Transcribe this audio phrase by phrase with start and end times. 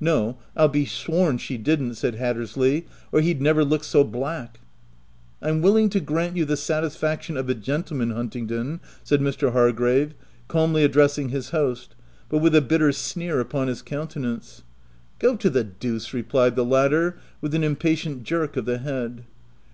[0.00, 4.04] "No, Pll be sworn she didn't," said Hat tersley, H or he'd never look so
[4.04, 4.60] black."
[5.42, 9.52] u Pra willing to grant you the satisfaction of a gentleman, Huntingdon," said Mr.
[9.52, 10.12] Hargrave,
[10.46, 11.94] calmly addressing his host,
[12.28, 14.58] but with a bitter sneer upon his countenance.
[14.58, 14.64] OF
[15.22, 15.36] WILDFELL HALL.
[15.36, 19.24] 51" Go to the deuce!" replied the latter, with an impatient jerk of the head.